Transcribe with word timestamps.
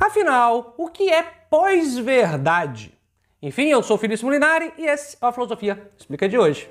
Afinal, 0.00 0.74
o 0.78 0.88
que 0.88 1.10
é 1.10 1.22
pós-verdade? 1.22 2.98
Enfim, 3.42 3.66
eu 3.66 3.82
sou 3.82 3.98
Felício 3.98 4.24
Molinari 4.24 4.72
e 4.78 4.86
esse 4.86 5.18
é 5.20 5.26
a 5.26 5.30
Filosofia 5.30 5.90
Explica 5.94 6.26
de 6.26 6.38
hoje. 6.38 6.70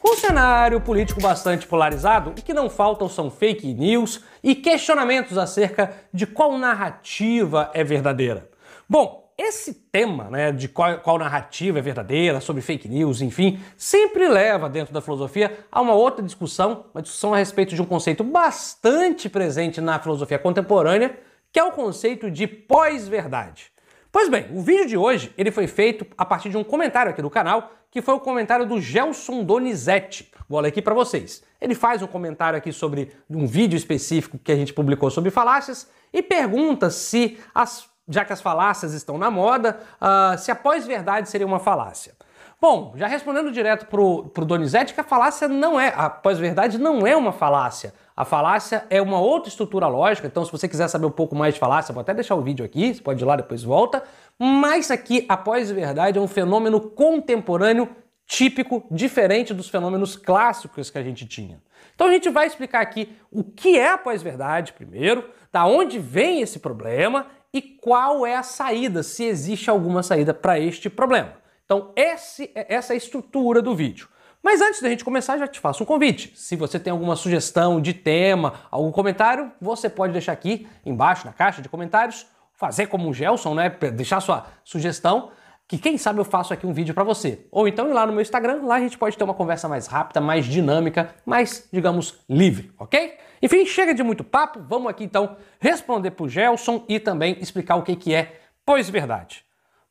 Com 0.00 0.14
um 0.14 0.16
cenário 0.16 0.80
político 0.80 1.20
bastante 1.20 1.64
polarizado, 1.64 2.30
o 2.30 2.34
que 2.34 2.52
não 2.52 2.68
faltam 2.68 3.08
são 3.08 3.30
fake 3.30 3.72
news 3.72 4.24
e 4.42 4.52
questionamentos 4.52 5.38
acerca 5.38 5.94
de 6.12 6.26
qual 6.26 6.58
narrativa 6.58 7.70
é 7.72 7.84
verdadeira. 7.84 8.50
Bom, 8.88 9.25
esse 9.38 9.74
tema, 9.74 10.30
né, 10.30 10.50
de 10.50 10.66
qual, 10.66 10.98
qual, 10.98 11.18
narrativa 11.18 11.78
é 11.78 11.82
verdadeira, 11.82 12.40
sobre 12.40 12.62
fake 12.62 12.88
news, 12.88 13.20
enfim, 13.20 13.60
sempre 13.76 14.28
leva 14.28 14.68
dentro 14.68 14.94
da 14.94 15.02
filosofia 15.02 15.58
a 15.70 15.80
uma 15.82 15.92
outra 15.92 16.24
discussão, 16.24 16.86
uma 16.94 17.02
discussão 17.02 17.34
a 17.34 17.36
respeito 17.36 17.74
de 17.74 17.82
um 17.82 17.84
conceito 17.84 18.24
bastante 18.24 19.28
presente 19.28 19.80
na 19.80 19.98
filosofia 19.98 20.38
contemporânea, 20.38 21.18
que 21.52 21.58
é 21.58 21.64
o 21.64 21.72
conceito 21.72 22.30
de 22.30 22.46
pós-verdade. 22.46 23.70
Pois 24.10 24.30
bem, 24.30 24.46
o 24.52 24.62
vídeo 24.62 24.86
de 24.86 24.96
hoje 24.96 25.30
ele 25.36 25.50
foi 25.50 25.66
feito 25.66 26.06
a 26.16 26.24
partir 26.24 26.48
de 26.48 26.56
um 26.56 26.64
comentário 26.64 27.10
aqui 27.10 27.20
do 27.20 27.28
canal, 27.28 27.72
que 27.90 28.00
foi 28.00 28.14
o 28.14 28.20
comentário 28.20 28.64
do 28.64 28.80
Gelson 28.80 29.44
Donizete. 29.44 30.32
Vou 30.48 30.60
ler 30.60 30.68
aqui 30.68 30.80
para 30.80 30.94
vocês. 30.94 31.42
Ele 31.60 31.74
faz 31.74 32.02
um 32.02 32.06
comentário 32.06 32.56
aqui 32.56 32.72
sobre 32.72 33.12
um 33.28 33.46
vídeo 33.46 33.76
específico 33.76 34.38
que 34.38 34.52
a 34.52 34.56
gente 34.56 34.72
publicou 34.72 35.10
sobre 35.10 35.30
falácias 35.30 35.90
e 36.12 36.22
pergunta 36.22 36.88
se 36.88 37.38
as 37.54 37.88
já 38.08 38.24
que 38.24 38.32
as 38.32 38.40
falácias 38.40 38.92
estão 38.92 39.18
na 39.18 39.30
moda, 39.30 39.78
uh, 40.00 40.38
se 40.38 40.50
a 40.50 40.54
pós-verdade 40.54 41.28
seria 41.28 41.46
uma 41.46 41.58
falácia. 41.58 42.14
Bom, 42.58 42.94
já 42.96 43.06
respondendo 43.06 43.52
direto 43.52 43.86
pro, 43.86 44.24
pro 44.30 44.46
Donizete, 44.46 44.94
que 44.94 45.00
a 45.00 45.04
falácia 45.04 45.46
não 45.46 45.78
é, 45.78 45.92
a 45.94 46.08
pós-verdade 46.08 46.78
não 46.78 47.06
é 47.06 47.14
uma 47.14 47.32
falácia. 47.32 47.92
A 48.16 48.24
falácia 48.24 48.86
é 48.88 49.02
uma 49.02 49.20
outra 49.20 49.50
estrutura 49.50 49.86
lógica, 49.88 50.26
então 50.26 50.42
se 50.42 50.50
você 50.50 50.66
quiser 50.66 50.88
saber 50.88 51.04
um 51.04 51.10
pouco 51.10 51.36
mais 51.36 51.52
de 51.52 51.60
falácia, 51.60 51.92
vou 51.92 52.00
até 52.00 52.14
deixar 52.14 52.34
o 52.34 52.40
vídeo 52.40 52.64
aqui, 52.64 52.94
você 52.94 53.02
pode 53.02 53.22
ir 53.22 53.26
lá, 53.26 53.36
depois 53.36 53.62
volta. 53.62 54.02
Mas 54.38 54.90
aqui, 54.90 55.26
a 55.28 55.36
pós-verdade 55.36 56.18
é 56.18 56.20
um 56.20 56.26
fenômeno 56.26 56.80
contemporâneo 56.80 57.90
típico, 58.26 58.84
diferente 58.90 59.52
dos 59.52 59.68
fenômenos 59.68 60.16
clássicos 60.16 60.88
que 60.88 60.96
a 60.96 61.02
gente 61.02 61.26
tinha. 61.26 61.60
Então 61.94 62.08
a 62.08 62.10
gente 62.10 62.28
vai 62.30 62.46
explicar 62.46 62.80
aqui 62.80 63.14
o 63.30 63.44
que 63.44 63.78
é 63.78 63.90
a 63.90 63.98
pós-verdade 63.98 64.72
primeiro, 64.72 65.28
da 65.52 65.66
onde 65.66 65.98
vem 65.98 66.40
esse 66.40 66.58
problema 66.58 67.26
e 67.56 67.62
qual 67.62 68.26
é 68.26 68.36
a 68.36 68.42
saída, 68.42 69.02
se 69.02 69.24
existe 69.24 69.70
alguma 69.70 70.02
saída 70.02 70.34
para 70.34 70.60
este 70.60 70.90
problema. 70.90 71.32
Então, 71.64 71.90
esse, 71.96 72.50
é, 72.54 72.74
essa 72.74 72.92
é 72.92 72.94
a 72.94 72.96
estrutura 72.98 73.62
do 73.62 73.74
vídeo. 73.74 74.08
Mas 74.42 74.60
antes 74.60 74.82
da 74.82 74.90
gente 74.90 75.02
começar, 75.02 75.38
já 75.38 75.48
te 75.48 75.58
faço 75.58 75.82
um 75.82 75.86
convite. 75.86 76.32
Se 76.36 76.54
você 76.54 76.78
tem 76.78 76.90
alguma 76.90 77.16
sugestão 77.16 77.80
de 77.80 77.94
tema, 77.94 78.52
algum 78.70 78.92
comentário, 78.92 79.50
você 79.58 79.88
pode 79.88 80.12
deixar 80.12 80.32
aqui 80.32 80.68
embaixo 80.84 81.26
na 81.26 81.32
caixa 81.32 81.62
de 81.62 81.68
comentários, 81.68 82.26
fazer 82.52 82.88
como 82.88 83.08
o 83.08 83.14
Gelson, 83.14 83.54
né? 83.54 83.70
Deixar 83.70 84.20
sua 84.20 84.46
sugestão, 84.62 85.30
que 85.66 85.78
quem 85.78 85.96
sabe 85.96 86.20
eu 86.20 86.26
faço 86.26 86.52
aqui 86.52 86.66
um 86.66 86.74
vídeo 86.74 86.92
para 86.92 87.04
você. 87.04 87.46
Ou 87.50 87.66
então 87.66 87.88
ir 87.88 87.94
lá 87.94 88.06
no 88.06 88.12
meu 88.12 88.20
Instagram, 88.20 88.60
lá 88.64 88.74
a 88.74 88.80
gente 88.80 88.98
pode 88.98 89.16
ter 89.16 89.24
uma 89.24 89.34
conversa 89.34 89.66
mais 89.66 89.86
rápida, 89.86 90.20
mais 90.20 90.44
dinâmica, 90.44 91.14
mais, 91.24 91.66
digamos, 91.72 92.20
livre, 92.28 92.70
ok? 92.78 93.16
Enfim, 93.46 93.64
chega 93.64 93.94
de 93.94 94.02
muito 94.02 94.24
papo, 94.24 94.60
vamos 94.68 94.90
aqui 94.90 95.04
então 95.04 95.36
responder 95.60 96.10
para 96.10 96.24
o 96.24 96.28
Gelson 96.28 96.84
e 96.88 96.98
também 96.98 97.38
explicar 97.40 97.76
o 97.76 97.82
que, 97.84 97.94
que 97.94 98.12
é 98.12 98.40
pós-verdade. 98.64 99.44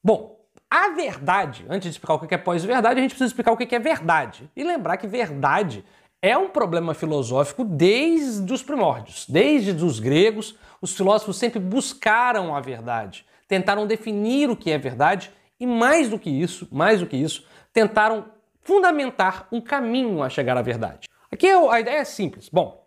Bom, 0.03 0.41
a 0.69 0.89
verdade, 0.89 1.65
antes 1.69 1.83
de 1.83 1.91
explicar 1.91 2.15
o 2.15 2.27
que 2.27 2.35
é 2.35 2.37
pós-verdade, 2.37 2.99
a 2.99 3.01
gente 3.01 3.11
precisa 3.11 3.29
explicar 3.29 3.53
o 3.53 3.57
que 3.57 3.73
é 3.73 3.79
verdade. 3.79 4.51
E 4.57 4.61
lembrar 4.61 4.97
que 4.97 5.07
verdade 5.07 5.85
é 6.21 6.37
um 6.37 6.49
problema 6.49 6.93
filosófico 6.93 7.63
desde 7.63 8.51
os 8.51 8.61
primórdios. 8.61 9.25
Desde 9.25 9.71
os 9.85 10.01
gregos, 10.01 10.57
os 10.81 10.93
filósofos 10.93 11.37
sempre 11.37 11.57
buscaram 11.57 12.53
a 12.53 12.59
verdade, 12.59 13.25
tentaram 13.47 13.87
definir 13.87 14.49
o 14.49 14.57
que 14.57 14.69
é 14.69 14.77
verdade 14.77 15.31
e 15.57 15.65
mais 15.65 16.09
do 16.09 16.19
que 16.19 16.29
isso, 16.29 16.67
mais 16.73 16.99
do 16.99 17.07
que 17.07 17.15
isso, 17.15 17.47
tentaram 17.71 18.25
fundamentar 18.63 19.47
um 19.49 19.61
caminho 19.61 20.21
a 20.21 20.27
chegar 20.27 20.57
à 20.57 20.61
verdade. 20.61 21.07
Aqui 21.31 21.47
a 21.47 21.79
ideia 21.79 21.99
é 21.99 22.03
simples. 22.03 22.49
Bom, 22.49 22.84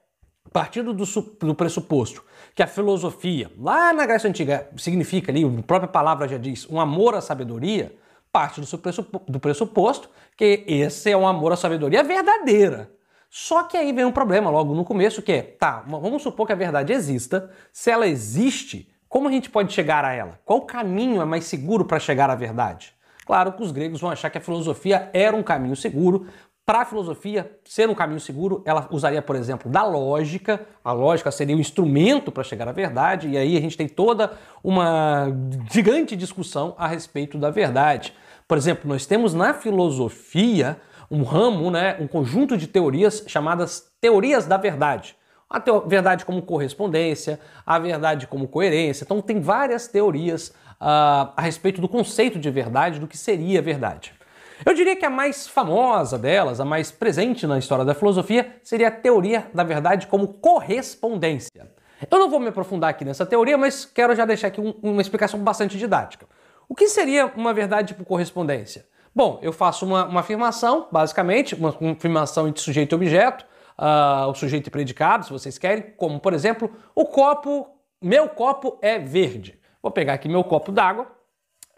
partindo 0.53 0.93
do, 0.93 1.05
do, 1.05 1.55
pressuposto 1.55 2.25
que 2.55 2.63
a 2.63 2.67
filosofia, 2.67 3.51
lá 3.59 3.93
na 3.93 4.07
Grécia 4.07 4.29
Antiga, 4.29 4.69
significa 4.77 5.31
ali, 5.31 5.45
a 5.45 5.63
própria 5.63 5.89
palavra 5.89 6.27
já 6.27 6.39
diz, 6.39 6.69
um 6.71 6.81
amor 6.81 7.15
à 7.15 7.21
sabedoria, 7.21 7.95
parte 8.33 8.61
do, 8.61 8.79
pressuposto, 8.79 9.33
do 9.33 9.41
pressuposto 9.41 10.11
que 10.37 10.65
esse 10.67 11.11
é 11.11 11.17
um 11.17 11.27
amor 11.27 11.53
à 11.53 11.57
sabedoria 11.57 12.03
verdadeira. 12.05 12.91
Só 13.31 13.65
que 13.65 13.77
aí 13.77 13.93
vem 13.93 14.05
um 14.05 14.13
problema 14.13 14.51
logo 14.51 14.75
no 14.75 14.85
começo, 14.85 15.21
que 15.21 15.33
é, 15.33 15.43
tá, 15.43 15.85
vamos 15.87 16.23
supor 16.23 16.47
que 16.47 16.53
a 16.53 16.57
verdade 16.57 16.93
exista. 16.93 17.51
Se 17.73 17.91
ela 17.91 18.07
existe, 18.07 18.91
como 19.09 19.29
a 19.29 19.31
gente 19.31 19.51
pode 19.51 19.73
chegar 19.73 20.05
a 20.05 20.13
ela? 20.13 20.39
Qual 20.45 20.63
caminho 20.63 21.21
é 21.21 21.25
mais 21.25 21.45
seguro 21.45 21.85
para 21.85 21.99
chegar 21.99 22.31
à 22.31 22.35
verdade? 22.35 22.95
Claro 23.27 23.53
que 23.53 23.63
os 23.63 23.73
gregos 23.73 24.01
vão 24.01 24.11
achar 24.11 24.31
que 24.31 24.39
a 24.39 24.41
filosofia 24.41 25.11
era 25.13 25.37
um 25.37 25.43
caminho 25.43 25.77
seguro, 25.77 26.27
para 26.69 26.81
a 26.81 26.85
filosofia 26.85 27.51
ser 27.65 27.89
um 27.89 27.95
caminho 27.95 28.21
seguro, 28.21 28.63
ela 28.67 28.87
usaria, 28.91 29.23
por 29.23 29.35
exemplo, 29.35 29.71
da 29.71 29.83
lógica. 29.85 30.61
A 30.85 30.93
lógica 30.93 31.31
seria 31.31 31.55
o 31.55 31.59
um 31.59 31.63
instrumento 31.63 32.31
para 32.31 32.45
chegar 32.45 32.69
à 32.69 32.73
verdade, 32.73 33.27
e 33.27 33.39
aí 33.39 33.57
a 33.57 33.61
gente 33.63 33.75
tem 33.75 33.89
toda 33.89 34.35
uma 34.63 35.29
gigante 35.73 36.15
discussão 36.15 36.75
a 36.77 36.87
respeito 36.87 37.39
da 37.39 37.49
verdade. 37.49 38.13
Por 38.47 38.59
exemplo, 38.59 38.87
nós 38.87 39.07
temos 39.07 39.33
na 39.33 39.55
filosofia 39.55 40.79
um 41.11 41.23
ramo, 41.23 41.71
né, 41.71 41.97
um 41.99 42.07
conjunto 42.07 42.55
de 42.55 42.67
teorias 42.67 43.25
chamadas 43.27 43.91
teorias 43.99 44.45
da 44.45 44.59
verdade. 44.59 45.17
A 45.49 45.59
verdade 45.87 46.27
como 46.27 46.43
correspondência, 46.43 47.41
a 47.65 47.79
verdade 47.79 48.27
como 48.27 48.47
coerência. 48.47 49.05
Então, 49.05 49.23
tem 49.23 49.41
várias 49.41 49.89
teorias 49.89 50.49
uh, 50.79 51.33
a 51.35 51.41
respeito 51.41 51.81
do 51.81 51.89
conceito 51.89 52.39
de 52.39 52.51
verdade, 52.51 53.01
do 53.01 53.07
que 53.07 53.17
seria 53.17 53.63
verdade. 53.63 54.18
Eu 54.65 54.75
diria 54.75 54.97
que 54.97 55.07
a 55.07 55.11
mais 55.11 55.47
famosa 55.47 56.19
delas, 56.19 56.61
a 56.61 56.65
mais 56.65 56.91
presente 56.91 57.47
na 57.47 57.59
história 57.59 57.85
da 57.85 57.95
filosofia, 57.95 58.57
seria 58.63 58.89
a 58.89 58.91
teoria 58.91 59.49
da 59.55 59.63
verdade 59.63 60.07
como 60.07 60.29
correspondência. 60.29 61.71
Eu 62.11 62.19
não 62.19 62.31
vou 62.31 62.39
me 62.39 62.49
aprofundar 62.49 62.91
aqui 62.91 63.05
nessa 63.05 63.27
teoria, 63.27 63.59
mas 63.59 63.85
quero 63.85 64.15
já 64.15 64.25
deixar 64.25 64.49
aqui 64.49 64.61
um, 64.61 64.75
uma 64.83 65.03
explicação 65.03 65.41
bastante 65.41 65.77
didática. 65.77 66.27
O 66.69 66.75
que 66.75 66.89
seria 66.89 67.27
uma 67.37 67.53
verdade 67.53 67.95
por 67.95 68.05
correspondência? 68.05 68.87
Bom, 69.15 69.39
eu 69.43 69.53
faço 69.53 69.85
uma, 69.87 70.05
uma 70.05 70.21
afirmação, 70.21 70.87
basicamente, 70.93 71.55
uma, 71.55 71.75
afirmação 71.93 72.47
entre 72.47 72.63
sujeito 72.63 72.93
e 72.93 72.95
objeto, 72.95 73.45
uh, 73.79 74.29
o 74.29 74.35
sujeito 74.35 74.69
e 74.69 74.71
predicado, 74.71 75.25
se 75.25 75.33
vocês 75.33 75.59
querem, 75.59 75.93
como, 75.97 76.21
por 76.21 76.33
exemplo, 76.33 76.71
o 76.95 77.05
copo, 77.05 77.67
meu 78.01 78.29
copo 78.29 78.79
é 78.83 78.99
verde. 78.99 79.59
Vou 79.83 79.91
pegar 79.91 80.15
aqui 80.15 80.29
meu 80.29 80.45
copo 80.45 80.71
d'água, 80.71 81.07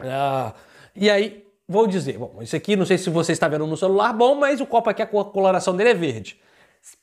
uh, 0.01 0.53
e 0.95 1.09
aí 1.09 1.50
vou 1.67 1.87
dizer, 1.87 2.17
bom, 2.17 2.39
isso 2.41 2.55
aqui 2.55 2.75
não 2.75 2.85
sei 2.85 2.97
se 2.97 3.09
você 3.09 3.31
está 3.31 3.47
vendo 3.47 3.65
no 3.65 3.77
celular, 3.77 4.13
bom, 4.13 4.35
mas 4.35 4.59
o 4.61 4.65
copo 4.65 4.89
aqui, 4.89 5.01
a 5.01 5.07
coloração 5.07 5.75
dele 5.75 5.91
é 5.91 5.93
verde. 5.93 6.39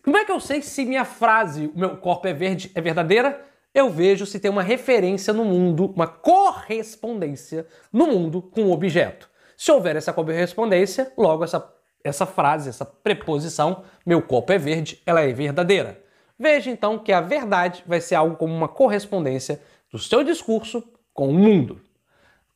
Como 0.03 0.17
é 0.17 0.25
que 0.25 0.33
eu 0.33 0.41
sei 0.41 0.61
se 0.61 0.85
minha 0.85 1.05
frase, 1.05 1.71
o 1.75 1.79
meu 1.79 1.97
corpo 1.97 2.27
é 2.27 2.33
verde, 2.33 2.71
é 2.75 2.81
verdadeira? 2.81 3.45
Eu 3.73 3.91
vejo 3.91 4.27
se 4.27 4.41
tem 4.41 4.51
uma 4.51 4.63
referência 4.63 5.33
no 5.33 5.45
mundo, 5.45 5.93
uma 5.95 6.07
correspondência 6.07 7.67
no 7.93 8.07
mundo 8.07 8.43
com 8.43 8.65
o 8.65 8.73
objeto. 8.73 9.31
Se 9.57 9.71
houver 9.71 9.97
essa 9.97 10.13
correspondência, 10.13 11.13
logo 11.17 11.45
essa, 11.45 11.73
essa 12.03 12.27
frase, 12.27 12.69
essa 12.69 12.85
preposição, 12.85 13.85
meu 14.05 14.23
copo 14.23 14.53
é 14.53 14.59
verde, 14.59 15.01
ela 15.07 15.21
é 15.21 15.33
verdadeira. 15.33 16.03
Veja 16.39 16.71
então 16.71 16.99
que 16.99 17.13
a 17.13 17.21
verdade 17.21 17.83
vai 17.87 18.01
ser 18.01 18.15
algo 18.15 18.37
como 18.37 18.55
uma 18.55 18.69
correspondência 18.69 19.61
do 19.91 19.99
seu 19.99 20.23
discurso 20.23 20.83
com 21.13 21.29
o 21.29 21.35
mundo. 21.35 21.81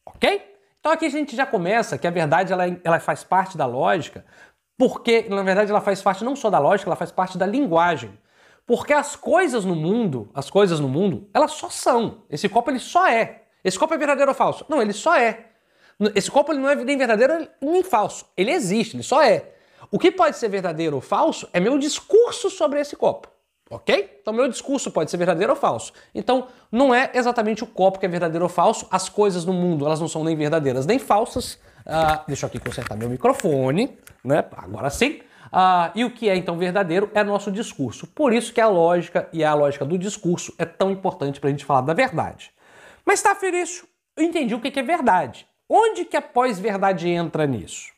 Ok? 0.06 0.51
Então 0.82 0.91
aqui 0.91 1.06
a 1.06 1.10
gente 1.10 1.37
já 1.37 1.47
começa 1.47 1.97
que 1.97 2.09
a 2.09 2.10
verdade 2.10 2.53
ela, 2.53 2.65
ela 2.82 2.98
faz 2.98 3.22
parte 3.22 3.56
da 3.56 3.65
lógica, 3.65 4.25
porque 4.76 5.26
na 5.28 5.41
verdade 5.44 5.70
ela 5.70 5.81
faz 5.81 6.03
parte 6.03 6.25
não 6.25 6.34
só 6.34 6.50
da 6.50 6.59
lógica, 6.59 6.88
ela 6.88 6.97
faz 6.97 7.12
parte 7.12 7.38
da 7.38 7.47
linguagem. 7.47 8.19
Porque 8.66 8.93
as 8.93 9.15
coisas 9.15 9.65
no 9.65 9.76
mundo, 9.76 10.28
as 10.34 10.50
coisas 10.50 10.81
no 10.81 10.88
mundo, 10.88 11.31
elas 11.32 11.52
só 11.52 11.70
são. 11.70 12.25
Esse 12.29 12.49
copo 12.49 12.69
ele 12.69 12.81
só 12.81 13.06
é. 13.06 13.44
Esse 13.62 13.79
copo 13.79 13.94
é 13.94 13.96
verdadeiro 13.96 14.32
ou 14.32 14.34
falso? 14.34 14.67
Não, 14.69 14.82
ele 14.82 14.93
só 14.93 15.14
é. 15.14 15.50
Esse 16.17 16.29
copo 16.29 16.50
ele 16.50 16.58
não 16.58 16.69
é 16.69 16.75
nem 16.75 16.99
verdadeiro 16.99 17.46
nem 17.61 17.84
falso. 17.84 18.26
Ele 18.37 18.50
existe, 18.50 18.96
ele 18.96 19.05
só 19.05 19.23
é. 19.23 19.52
O 19.88 20.00
que 20.00 20.11
pode 20.11 20.37
ser 20.37 20.49
verdadeiro 20.49 20.96
ou 20.96 21.00
falso 21.00 21.49
é 21.52 21.61
meu 21.61 21.79
discurso 21.79 22.50
sobre 22.50 22.81
esse 22.81 22.96
copo. 22.96 23.29
Ok? 23.72 24.19
Então, 24.20 24.34
meu 24.34 24.46
discurso 24.48 24.90
pode 24.90 25.10
ser 25.10 25.16
verdadeiro 25.16 25.50
ou 25.50 25.58
falso. 25.58 25.94
Então, 26.14 26.48
não 26.70 26.94
é 26.94 27.10
exatamente 27.14 27.64
o 27.64 27.66
copo 27.66 27.98
que 27.98 28.04
é 28.04 28.08
verdadeiro 28.08 28.44
ou 28.44 28.48
falso. 28.50 28.86
As 28.90 29.08
coisas 29.08 29.46
no 29.46 29.52
mundo, 29.54 29.86
elas 29.86 29.98
não 29.98 30.08
são 30.08 30.22
nem 30.22 30.36
verdadeiras 30.36 30.84
nem 30.84 30.98
falsas. 30.98 31.54
Uh, 31.86 32.22
deixa 32.26 32.44
eu 32.44 32.48
aqui 32.48 32.58
consertar 32.58 32.96
meu 32.96 33.08
microfone, 33.08 33.96
né? 34.22 34.44
Agora 34.58 34.90
sim. 34.90 35.20
Uh, 35.46 35.90
e 35.94 36.04
o 36.04 36.10
que 36.10 36.28
é 36.28 36.36
então 36.36 36.58
verdadeiro 36.58 37.10
é 37.14 37.24
nosso 37.24 37.50
discurso. 37.50 38.06
Por 38.06 38.34
isso 38.34 38.52
que 38.52 38.60
a 38.60 38.69
lógica 38.69 39.26
e 39.32 39.42
a 39.42 39.54
lógica 39.54 39.86
do 39.86 39.96
discurso 39.96 40.52
é 40.58 40.66
tão 40.66 40.90
importante 40.90 41.40
para 41.40 41.48
a 41.48 41.50
gente 41.50 41.64
falar 41.64 41.80
da 41.80 41.94
verdade. 41.94 42.52
Mas 43.06 43.22
tá, 43.22 43.34
Felício, 43.34 43.86
eu 44.19 44.22
entendi 44.22 44.54
o 44.54 44.60
que 44.60 44.78
é 44.78 44.82
verdade. 44.82 45.46
Onde 45.66 46.04
que 46.04 46.16
a 46.16 46.20
pós-verdade 46.20 47.08
entra 47.08 47.46
nisso? 47.46 47.90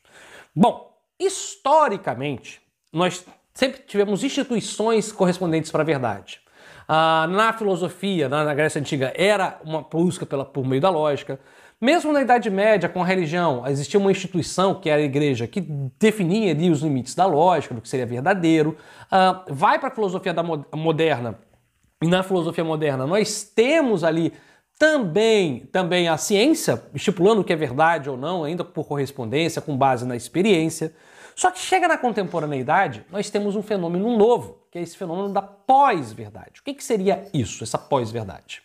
Bom, 0.55 0.97
historicamente, 1.19 2.61
nós 2.93 3.25
sempre 3.55 3.81
tivemos 3.87 4.23
instituições 4.23 5.11
correspondentes 5.11 5.71
para 5.71 5.81
a 5.81 5.85
verdade. 5.85 6.41
Ah, 6.87 7.25
na 7.29 7.53
filosofia, 7.53 8.29
na, 8.29 8.53
Grécia 8.53 8.79
Antiga, 8.79 9.11
era 9.15 9.59
uma 9.63 9.81
busca 9.81 10.25
pela, 10.25 10.45
por 10.45 10.67
meio 10.67 10.81
da 10.81 10.89
lógica. 10.89 11.39
Mesmo 11.81 12.13
na 12.13 12.21
Idade 12.21 12.49
Média, 12.49 12.87
com 12.87 13.01
a 13.01 13.05
religião, 13.05 13.65
existia 13.67 13.99
uma 13.99 14.11
instituição, 14.11 14.75
que 14.75 14.89
era 14.89 15.01
a 15.01 15.05
igreja, 15.05 15.47
que 15.47 15.61
definia 15.99 16.51
ali 16.51 16.69
os 16.69 16.81
limites 16.81 17.15
da 17.15 17.25
lógica, 17.25 17.73
do 17.73 17.81
que 17.81 17.89
seria 17.89 18.05
verdadeiro. 18.05 18.77
Uh, 19.05 19.53
vai 19.53 19.79
para 19.79 19.89
a 19.89 19.91
filosofia 19.91 20.33
da 20.33 20.43
moderna, 20.43 21.39
e 22.01 22.07
na 22.07 22.23
filosofia 22.23 22.63
moderna 22.63 23.07
nós 23.07 23.43
temos 23.43 24.03
ali 24.03 24.31
também, 24.77 25.59
também 25.71 26.07
a 26.07 26.17
ciência, 26.17 26.81
estipulando 26.93 27.41
o 27.41 27.43
que 27.43 27.53
é 27.53 27.55
verdade 27.55 28.09
ou 28.09 28.17
não, 28.17 28.43
ainda 28.43 28.63
por 28.63 28.85
correspondência, 28.85 29.61
com 29.61 29.75
base 29.75 30.05
na 30.05 30.15
experiência. 30.15 30.93
Só 31.35 31.51
que 31.51 31.59
chega 31.59 31.87
na 31.87 31.97
contemporaneidade, 31.97 33.05
nós 33.11 33.29
temos 33.29 33.55
um 33.55 33.61
fenômeno 33.61 34.17
novo, 34.17 34.65
que 34.71 34.79
é 34.79 34.81
esse 34.81 34.95
fenômeno 34.95 35.33
da 35.33 35.41
pós-verdade. 35.41 36.61
O 36.61 36.63
que, 36.63 36.73
que 36.73 36.83
seria 36.83 37.27
isso, 37.33 37.63
essa 37.63 37.77
pós-verdade? 37.77 38.63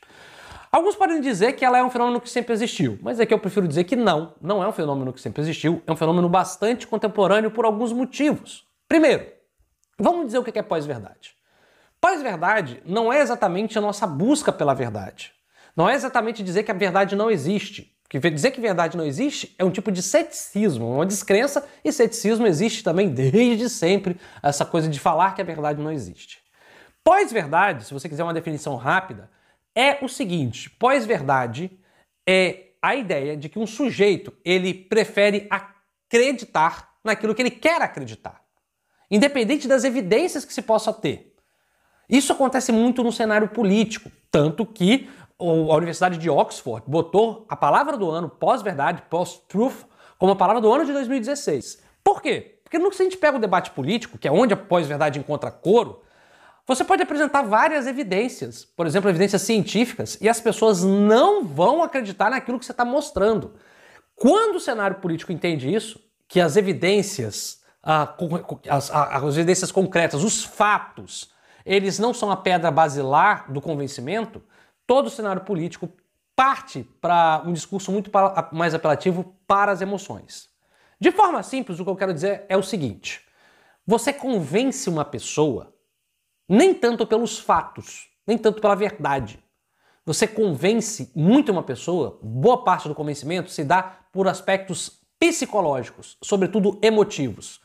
Alguns 0.71 0.95
podem 0.95 1.21
dizer 1.21 1.55
que 1.55 1.65
ela 1.65 1.79
é 1.79 1.83
um 1.83 1.91
fenômeno 1.91 2.21
que 2.21 2.31
sempre 2.31 2.53
existiu, 2.53 2.97
mas 3.03 3.19
é 3.19 3.27
que 3.27 3.35
eu 3.35 3.41
prefiro 3.41 3.67
dizer 3.67 3.83
que 3.83 3.97
não, 3.97 4.35
não 4.41 4.63
é 4.63 4.69
um 4.69 4.73
fenômeno 4.73 5.13
que 5.13 5.21
sempre 5.21 5.43
existiu, 5.43 5.83
é 5.85 5.91
um 5.91 5.97
fenômeno 5.97 6.29
bastante 6.29 6.87
contemporâneo 6.87 7.51
por 7.51 7.65
alguns 7.65 7.93
motivos. 7.93 8.65
Primeiro, 8.87 9.27
vamos 9.99 10.27
dizer 10.27 10.39
o 10.39 10.45
que 10.45 10.57
é 10.57 10.63
pós-verdade. 10.63 11.35
Pós-verdade 12.01 12.81
não 12.87 13.13
é 13.13 13.21
exatamente 13.21 13.77
a 13.77 13.81
nossa 13.81 14.07
busca 14.07 14.53
pela 14.53 14.73
verdade. 14.73 15.33
Não 15.77 15.89
é 15.89 15.95
exatamente 15.95 16.43
dizer 16.43 16.63
que 16.63 16.71
a 16.71 16.75
verdade 16.75 17.17
não 17.17 17.31
existe. 17.31 17.93
Porque 18.11 18.29
dizer 18.29 18.51
que 18.51 18.61
verdade 18.61 18.97
não 18.97 19.07
existe 19.07 19.55
é 19.57 19.65
um 19.65 19.71
tipo 19.71 19.93
de 19.93 20.03
ceticismo, 20.03 20.95
uma 20.95 21.07
descrença, 21.07 21.65
e 21.85 21.93
ceticismo 21.93 22.45
existe 22.45 22.83
também 22.83 23.09
desde 23.09 23.71
sempre, 23.71 24.19
essa 24.43 24.67
coisa 24.67 24.89
de 24.89 24.99
falar 24.99 25.37
que 25.37 25.41
a 25.41 25.45
verdade 25.45 25.81
não 25.81 25.93
existe. 25.93 26.43
Pós-verdade, 27.05 27.85
se 27.85 27.95
você 27.95 28.09
quiser 28.09 28.25
uma 28.25 28.35
definição 28.35 28.75
rápida, 28.75 29.31
é 29.77 30.05
o 30.05 30.09
seguinte: 30.09 30.69
pós-verdade 30.71 31.71
é 32.29 32.71
a 32.83 32.97
ideia 32.97 33.37
de 33.37 33.49
que 33.49 33.61
um 33.61 33.67
sujeito 33.67 34.33
ele 34.45 34.75
prefere 34.75 35.47
acreditar 35.49 36.97
naquilo 37.05 37.33
que 37.33 37.43
ele 37.43 37.51
quer 37.51 37.81
acreditar, 37.81 38.43
independente 39.09 39.69
das 39.69 39.85
evidências 39.85 40.45
que 40.45 40.53
se 40.53 40.63
possa 40.63 40.93
ter. 40.93 41.33
Isso 42.09 42.33
acontece 42.33 42.73
muito 42.73 43.05
no 43.05 43.13
cenário 43.13 43.49
político, 43.51 44.11
tanto 44.33 44.67
que 44.67 45.09
a 45.41 45.77
Universidade 45.77 46.19
de 46.19 46.29
Oxford 46.29 46.85
botou 46.87 47.47
a 47.49 47.57
palavra 47.57 47.97
do 47.97 48.11
ano, 48.11 48.29
pós-verdade, 48.29 49.03
post-truth, 49.09 49.87
como 50.19 50.33
a 50.33 50.37
palavra 50.37 50.61
do 50.61 50.73
ano 50.73 50.85
de 50.85 50.93
2016. 50.93 51.83
Por 52.05 52.21
quê? 52.21 52.59
Porque 52.63 52.79
no 52.79 52.91
que 52.91 53.01
a 53.01 53.05
gente 53.05 53.17
pega 53.17 53.37
o 53.37 53.41
debate 53.41 53.71
político, 53.71 54.19
que 54.19 54.29
é 54.29 54.33
onde 54.33 54.55
a 54.55 54.57
pós-verdade 54.57 55.19
encontra 55.19 55.51
coro, 55.51 56.03
você 56.67 56.85
pode 56.85 57.03
apresentar 57.03 57.43
várias 57.43 57.87
evidências, 57.87 58.65
por 58.65 58.87
exemplo, 58.87 59.11
evidências 59.11 59.43
científicas, 59.43 60.17
e 60.21 60.29
as 60.29 60.41
pessoas 60.41 60.85
não 60.85 61.45
vão 61.45 61.83
acreditar 61.83 62.31
naquilo 62.31 62.59
que 62.59 62.65
você 62.65 62.73
está 62.73 62.85
mostrando. 62.85 63.55
Quando 64.15 64.57
o 64.57 64.61
cenário 64.61 64.97
político 64.97 65.33
entende 65.33 65.73
isso, 65.75 65.99
que 66.29 66.41
as 66.41 66.57
evidências, 66.57 67.61
as, 67.83 68.91
as 68.93 69.37
evidências 69.37 69.73
concretas, 69.73 70.23
os 70.23 70.45
fatos, 70.45 71.31
eles 71.67 71.99
não 71.99 72.15
são 72.15 72.31
a 72.31 72.37
pedra 72.37 72.71
basilar 72.71 73.51
do 73.51 73.61
convencimento, 73.61 74.41
todo 74.91 75.07
o 75.07 75.11
cenário 75.11 75.43
político 75.43 75.89
parte 76.35 76.83
para 77.01 77.45
um 77.47 77.53
discurso 77.53 77.93
muito 77.93 78.11
mais 78.51 78.75
apelativo 78.75 79.37
para 79.47 79.71
as 79.71 79.81
emoções. 79.81 80.49
De 80.99 81.13
forma 81.13 81.41
simples, 81.45 81.79
o 81.79 81.85
que 81.85 81.91
eu 81.91 81.95
quero 81.95 82.13
dizer 82.13 82.45
é 82.49 82.57
o 82.57 82.63
seguinte: 82.63 83.25
você 83.87 84.13
convence 84.13 84.91
uma 84.91 85.05
pessoa 85.05 85.73
nem 86.49 86.75
tanto 86.75 87.07
pelos 87.07 87.39
fatos, 87.39 88.09
nem 88.27 88.37
tanto 88.37 88.61
pela 88.61 88.75
verdade. 88.75 89.41
Você 90.05 90.27
convence 90.27 91.13
muito 91.15 91.53
uma 91.53 91.63
pessoa, 91.63 92.19
boa 92.21 92.65
parte 92.65 92.89
do 92.89 92.95
convencimento 92.97 93.49
se 93.49 93.63
dá 93.63 93.85
por 94.11 94.27
aspectos 94.27 95.01
psicológicos, 95.21 96.19
sobretudo 96.21 96.81
emotivos. 96.83 97.61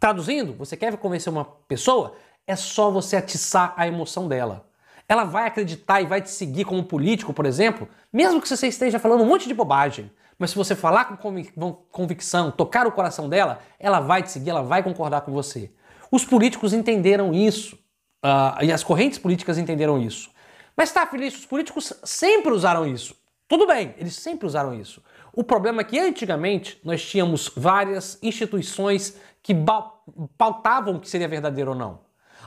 Traduzindo, 0.00 0.54
você 0.54 0.74
quer 0.74 0.96
convencer 0.96 1.30
uma 1.30 1.44
pessoa, 1.44 2.16
é 2.46 2.56
só 2.56 2.90
você 2.90 3.16
atiçar 3.16 3.74
a 3.76 3.86
emoção 3.86 4.26
dela 4.26 4.71
ela 5.08 5.24
vai 5.24 5.46
acreditar 5.46 6.00
e 6.00 6.06
vai 6.06 6.20
te 6.20 6.30
seguir 6.30 6.64
como 6.64 6.82
político, 6.84 7.32
por 7.32 7.46
exemplo, 7.46 7.88
mesmo 8.12 8.40
que 8.40 8.48
você 8.48 8.66
esteja 8.66 8.98
falando 8.98 9.22
um 9.22 9.26
monte 9.26 9.48
de 9.48 9.54
bobagem. 9.54 10.10
Mas 10.38 10.50
se 10.50 10.56
você 10.56 10.74
falar 10.74 11.04
com 11.04 11.74
convicção, 11.90 12.50
tocar 12.50 12.86
o 12.86 12.92
coração 12.92 13.28
dela, 13.28 13.60
ela 13.78 14.00
vai 14.00 14.22
te 14.22 14.30
seguir, 14.30 14.50
ela 14.50 14.62
vai 14.62 14.82
concordar 14.82 15.20
com 15.20 15.32
você. 15.32 15.70
Os 16.10 16.24
políticos 16.24 16.72
entenderam 16.72 17.32
isso. 17.32 17.76
Uh, 18.24 18.64
e 18.64 18.72
as 18.72 18.84
correntes 18.84 19.18
políticas 19.18 19.58
entenderam 19.58 20.00
isso. 20.00 20.30
Mas 20.76 20.92
tá, 20.92 21.06
Felício, 21.06 21.40
os 21.40 21.46
políticos 21.46 21.92
sempre 22.04 22.52
usaram 22.52 22.86
isso. 22.86 23.16
Tudo 23.48 23.66
bem, 23.66 23.94
eles 23.98 24.14
sempre 24.14 24.46
usaram 24.46 24.74
isso. 24.74 25.02
O 25.32 25.42
problema 25.42 25.80
é 25.80 25.84
que 25.84 25.98
antigamente 25.98 26.80
nós 26.84 27.04
tínhamos 27.04 27.50
várias 27.56 28.18
instituições 28.22 29.18
que 29.42 29.54
pautavam 30.38 30.96
o 30.96 31.00
que 31.00 31.08
seria 31.08 31.28
verdadeiro 31.28 31.72
ou 31.72 31.76
não. 31.76 32.00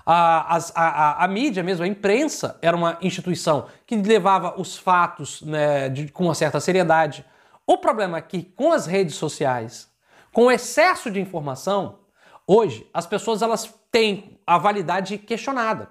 A, 0.06 0.56
a, 0.56 0.60
a, 0.76 1.26
a, 1.26 1.28
mídia 1.28 1.64
mesmo, 1.64 1.84
a 1.84 1.88
imprensa, 1.88 2.60
era 2.62 2.78
uma 2.78 2.98
instituição 3.02 3.66
que 3.88 3.96
levava 3.96 4.54
os 4.60 4.78
fatos 4.78 5.42
né, 5.42 5.90
de, 5.90 6.10
com 6.10 6.26
uma 6.26 6.36
certa 6.36 6.60
seriedade. 6.60 7.26
O 7.66 7.78
problema 7.78 8.20
é 8.20 8.22
que 8.22 8.44
com 8.44 8.72
as 8.72 8.86
redes 8.86 9.16
sociais, 9.16 9.90
com 10.32 10.46
o 10.46 10.52
excesso 10.52 11.10
de 11.10 11.20
informação, 11.20 12.00
hoje 12.46 12.88
as 12.94 13.08
pessoas 13.08 13.42
elas 13.42 13.74
têm 13.92 14.38
a 14.46 14.58
validade 14.58 15.18
questionada. 15.18 15.90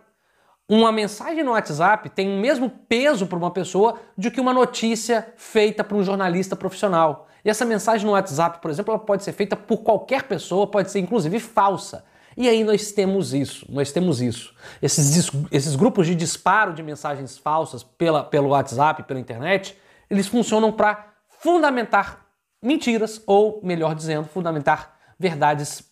Uma 0.69 0.93
mensagem 0.93 1.43
no 1.43 1.51
WhatsApp 1.51 2.09
tem 2.09 2.27
o 2.27 2.41
mesmo 2.41 2.71
peso 2.71 3.27
para 3.27 3.37
uma 3.37 3.51
pessoa 3.51 3.99
do 4.17 4.31
que 4.31 4.41
uma 4.41 4.55
notícia 4.55 5.35
feita 5.37 5.85
por 5.85 5.97
um 5.97 6.05
jornalista 6.05 6.55
profissional. 6.55 7.29
E 7.45 7.51
essa 7.51 7.67
mensagem 7.67 8.07
no 8.07 8.13
WhatsApp, 8.13 8.61
por 8.63 8.71
exemplo, 8.71 8.95
ela 8.95 9.03
pode 9.03 9.25
ser 9.25 9.33
feita 9.33 9.57
por 9.57 9.79
qualquer 9.79 10.23
pessoa, 10.23 10.67
pode 10.67 10.91
ser 10.91 11.01
inclusive 11.01 11.39
falsa. 11.39 12.05
E 12.37 12.49
aí 12.49 12.65
nós 12.65 12.93
temos 12.93 13.33
isso, 13.33 13.67
nós 13.69 13.93
temos 13.93 14.21
isso. 14.21 14.55
Esses, 14.83 15.31
esses 15.51 15.77
grupos 15.77 16.07
de 16.07 16.15
disparo 16.15 16.73
de 16.73 16.83
mensagens 16.83 17.39
falsas 17.39 17.83
pela, 17.83 18.25
pelo 18.25 18.49
WhatsApp, 18.49 19.03
pela 19.05 19.21
internet, 19.21 19.79
eles 20.11 20.27
funcionam 20.27 20.73
para 20.73 21.13
fundamentar 21.41 22.27
mentiras, 22.63 23.23
ou 23.27 23.61
melhor 23.63 23.95
dizendo, 23.95 24.27
fundamentar 24.27 24.97
verdades 25.19 25.85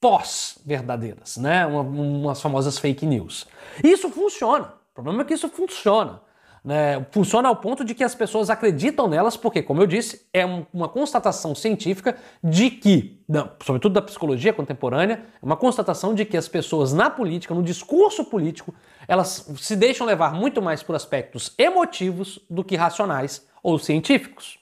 pós-verdadeiras, 0.00 1.36
né? 1.36 1.66
Uma, 1.66 1.82
umas 1.82 2.40
famosas 2.40 2.78
fake 2.78 3.04
news. 3.04 3.46
Isso 3.84 4.08
funciona. 4.08 4.72
O 4.90 4.94
problema 4.94 5.22
é 5.22 5.24
que 5.24 5.34
isso 5.34 5.48
funciona. 5.48 6.22
Né, 6.62 7.06
funciona 7.10 7.48
ao 7.48 7.56
ponto 7.56 7.82
de 7.82 7.94
que 7.94 8.04
as 8.04 8.14
pessoas 8.14 8.50
acreditam 8.50 9.08
nelas, 9.08 9.34
porque, 9.34 9.62
como 9.62 9.80
eu 9.80 9.86
disse, 9.86 10.26
é 10.32 10.44
uma 10.74 10.90
constatação 10.90 11.54
científica 11.54 12.18
de 12.44 12.70
que, 12.70 13.24
sobretudo 13.64 13.94
da 13.94 14.02
psicologia 14.02 14.52
contemporânea, 14.52 15.22
é 15.42 15.44
uma 15.44 15.56
constatação 15.56 16.14
de 16.14 16.26
que 16.26 16.36
as 16.36 16.48
pessoas 16.48 16.92
na 16.92 17.08
política, 17.08 17.54
no 17.54 17.62
discurso 17.62 18.26
político, 18.26 18.74
elas 19.08 19.50
se 19.56 19.74
deixam 19.74 20.06
levar 20.06 20.34
muito 20.34 20.60
mais 20.60 20.82
por 20.82 20.94
aspectos 20.94 21.54
emotivos 21.56 22.38
do 22.50 22.62
que 22.62 22.76
racionais 22.76 23.46
ou 23.62 23.78
científicos. 23.78 24.58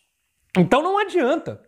Então 0.57 0.83
não 0.83 0.99
adianta 0.99 1.68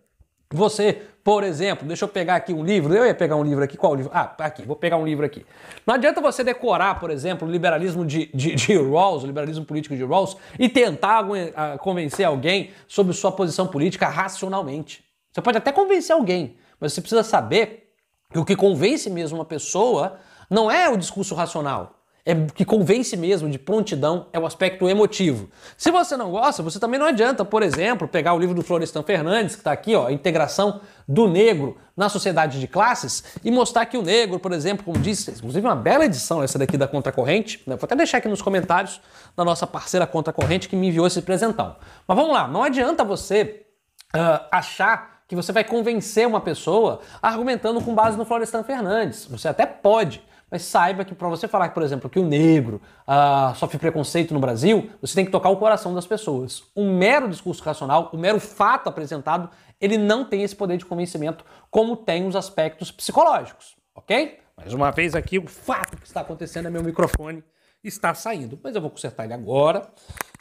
você, 0.53 1.03
por 1.23 1.45
exemplo, 1.45 1.87
deixa 1.87 2.05
eu 2.05 2.09
pegar 2.09 2.35
aqui 2.35 2.53
um 2.53 2.65
livro, 2.65 2.93
eu 2.93 3.07
ia 3.07 3.15
pegar 3.15 3.37
um 3.37 3.45
livro 3.45 3.63
aqui, 3.63 3.77
qual 3.77 3.95
livro? 3.95 4.11
Ah, 4.13 4.35
aqui, 4.39 4.63
vou 4.63 4.75
pegar 4.75 4.97
um 4.97 5.05
livro 5.05 5.25
aqui. 5.25 5.47
Não 5.87 5.95
adianta 5.95 6.21
você 6.21 6.43
decorar, 6.43 6.99
por 6.99 7.09
exemplo, 7.09 7.47
o 7.47 7.51
liberalismo 7.51 8.05
de, 8.05 8.29
de, 8.35 8.55
de 8.57 8.77
Rawls, 8.77 9.23
o 9.23 9.27
liberalismo 9.27 9.65
político 9.65 9.95
de 9.95 10.03
Rawls, 10.03 10.37
e 10.59 10.69
tentar 10.69 11.25
uh, 11.25 11.79
convencer 11.79 12.27
alguém 12.27 12.73
sobre 12.89 13.13
sua 13.13 13.31
posição 13.31 13.69
política 13.69 14.09
racionalmente. 14.09 15.05
Você 15.33 15.41
pode 15.41 15.59
até 15.59 15.71
convencer 15.71 16.17
alguém, 16.17 16.57
mas 16.81 16.93
você 16.93 17.01
precisa 17.01 17.23
saber 17.23 17.93
que 18.33 18.39
o 18.39 18.45
que 18.45 18.57
convence 18.57 19.09
mesmo 19.09 19.39
uma 19.39 19.45
pessoa 19.45 20.19
não 20.51 20.69
é 20.69 20.89
o 20.89 20.97
discurso 20.97 21.35
racional, 21.35 22.00
é 22.25 22.35
que 22.55 22.65
convence 22.65 23.17
mesmo 23.17 23.49
de 23.49 23.59
prontidão 23.59 24.27
é 24.33 24.39
o 24.39 24.47
aspecto 24.47 24.89
emotivo. 24.89 25.51
Se 25.77 25.91
você 25.91 26.17
não 26.17 26.31
gosta, 26.31 26.63
você 26.63 26.79
também 26.79 26.99
não 26.99 27.07
adianta, 27.07 27.45
por 27.45 27.63
exemplo, 27.63 28.07
pegar 28.07 28.35
o 28.35 28.39
livro 28.39 28.55
do 28.55 28.63
Florestan 28.63 29.03
Fernandes, 29.03 29.55
que 29.55 29.61
está 29.61 29.73
aqui, 29.73 29.95
ó, 29.95 30.07
a 30.07 30.13
integração 30.13 30.81
do 31.09 31.29
negro 31.29 31.77
na 31.97 32.09
sociedade 32.09 32.61
de 32.61 32.67
classes, 32.67 33.25
e 33.45 33.51
mostrar 33.51 33.87
que 33.87 33.97
o 33.97 34.03
negro, 34.03 34.39
por 34.39 34.53
exemplo, 34.53 34.85
como 34.85 34.99
disse, 34.99 35.31
inclusive 35.31 35.67
uma 35.67 35.77
bela 35.77 36.05
edição 36.05 36.43
essa 36.43 36.59
daqui 36.59 36.77
da 36.77 36.87
Contracorrente, 36.87 37.63
né? 37.67 37.77
vou 37.77 37.85
até 37.85 37.97
deixar 37.97 38.19
aqui 38.19 38.29
nos 38.29 38.43
comentários 38.43 39.01
da 39.37 39.45
nossa 39.45 39.67
parceira 39.67 40.07
Contracorrente 40.07 40.69
que 40.69 40.77
me 40.77 40.89
enviou 40.89 41.07
esse 41.07 41.23
presentão. 41.23 41.77
Mas 42.07 42.17
vamos 42.17 42.33
lá, 42.33 42.47
não 42.47 42.63
adianta 42.63 43.05
você 43.05 43.67
uh, 44.15 44.47
achar 44.51 45.21
que 45.31 45.37
você 45.37 45.53
vai 45.53 45.63
convencer 45.63 46.27
uma 46.27 46.41
pessoa 46.41 47.01
argumentando 47.23 47.81
com 47.81 47.95
base 47.95 48.19
no 48.19 48.25
Florestan 48.25 48.65
Fernandes. 48.65 49.27
Você 49.27 49.47
até 49.47 49.65
pode, 49.65 50.21
mas 50.51 50.63
saiba 50.63 51.05
que 51.05 51.15
para 51.15 51.29
você 51.29 51.47
falar, 51.47 51.71
por 51.71 51.83
exemplo, 51.83 52.11
que 52.11 52.19
o 52.19 52.27
negro 52.27 52.81
ah, 53.07 53.53
sofre 53.57 53.79
preconceito 53.79 54.35
no 54.35 54.41
Brasil, 54.41 54.91
você 55.01 55.15
tem 55.15 55.25
que 55.25 55.31
tocar 55.31 55.49
o 55.51 55.57
coração 55.57 55.95
das 55.95 56.07
pessoas. 56.07 56.65
Um 56.75 56.97
mero 56.97 57.29
discurso 57.29 57.63
racional, 57.63 58.11
um 58.13 58.19
mero 58.19 58.41
fato 58.41 58.89
apresentado, 58.89 59.51
ele 59.81 59.97
não 59.97 60.25
tem 60.25 60.43
esse 60.43 60.57
poder 60.57 60.77
de 60.77 60.85
convencimento 60.85 61.45
como 61.71 61.97
tem 61.97 62.27
os 62.27 62.35
aspectos 62.35 62.91
psicológicos, 62.91 63.77
ok? 63.95 64.39
Mais 64.57 64.75
uma 64.75 64.91
vez 64.91 65.15
aqui, 65.15 65.39
o 65.39 65.47
fato 65.47 65.97
que 65.97 66.07
está 66.07 66.21
acontecendo 66.21 66.67
é 66.67 66.71
meu 66.71 66.83
microfone 66.83 67.43
está 67.83 68.15
saindo. 68.15 68.59
Mas 68.63 68.75
eu 68.75 68.81
vou 68.81 68.91
consertar 68.91 69.25
ele 69.25 69.33
agora. 69.33 69.89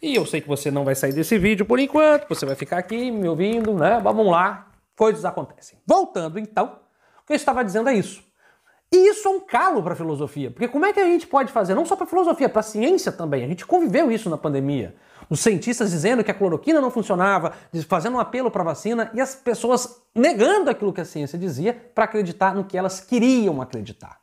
E 0.01 0.15
eu 0.15 0.25
sei 0.25 0.41
que 0.41 0.47
você 0.47 0.69
não 0.69 0.83
vai 0.83 0.95
sair 0.95 1.13
desse 1.13 1.37
vídeo 1.37 1.65
por 1.65 1.79
enquanto, 1.79 2.27
você 2.27 2.45
vai 2.45 2.55
ficar 2.55 2.77
aqui 2.77 3.11
me 3.11 3.27
ouvindo, 3.27 3.73
né? 3.73 3.99
Vamos 4.01 4.27
lá, 4.27 4.71
coisas 4.95 5.25
acontecem. 5.25 5.79
Voltando 5.85 6.39
então, 6.39 6.79
o 7.21 7.25
que 7.25 7.33
eu 7.33 7.35
estava 7.35 7.63
dizendo 7.63 7.89
é 7.89 7.93
isso. 7.93 8.23
E 8.91 9.09
isso 9.09 9.27
é 9.27 9.31
um 9.31 9.39
calo 9.39 9.83
para 9.83 9.93
a 9.93 9.95
filosofia, 9.95 10.49
porque 10.49 10.67
como 10.67 10.85
é 10.85 10.91
que 10.91 10.99
a 10.99 11.05
gente 11.05 11.27
pode 11.27 11.51
fazer, 11.51 11.75
não 11.75 11.85
só 11.85 11.95
para 11.95 12.05
a 12.05 12.07
filosofia, 12.07 12.49
para 12.49 12.61
a 12.61 12.63
ciência 12.63 13.11
também? 13.11 13.43
A 13.43 13.47
gente 13.47 13.65
conviveu 13.65 14.11
isso 14.11 14.29
na 14.29 14.37
pandemia. 14.37 14.95
Os 15.29 15.41
cientistas 15.41 15.91
dizendo 15.91 16.23
que 16.23 16.31
a 16.31 16.33
cloroquina 16.33 16.81
não 16.81 16.89
funcionava, 16.89 17.53
fazendo 17.87 18.15
um 18.15 18.19
apelo 18.19 18.49
para 18.49 18.63
a 18.63 18.65
vacina 18.65 19.11
e 19.13 19.21
as 19.21 19.35
pessoas 19.35 20.01
negando 20.15 20.71
aquilo 20.71 20.91
que 20.91 21.01
a 21.01 21.05
ciência 21.05 21.37
dizia 21.37 21.91
para 21.93 22.05
acreditar 22.05 22.55
no 22.55 22.63
que 22.63 22.75
elas 22.75 22.99
queriam 22.99 23.61
acreditar. 23.61 24.19